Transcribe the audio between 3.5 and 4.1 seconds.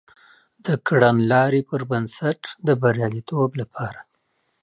لپاره